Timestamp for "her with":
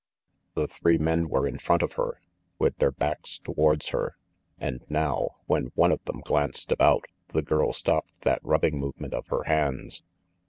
1.93-2.75